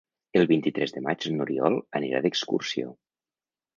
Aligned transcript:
El 0.39 0.47
vint-i-tres 0.51 0.95
de 0.95 1.03
maig 1.09 1.27
n'Oriol 1.35 1.77
anirà 2.01 2.23
d'excursió. 2.25 2.91